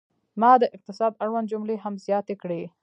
ما 0.41 0.51
د 0.61 0.63
اقتصاد 0.75 1.13
اړوند 1.23 1.49
جملې 1.51 1.75
هم 1.83 1.93
زیاتې 2.05 2.35
کړې. 2.41 2.61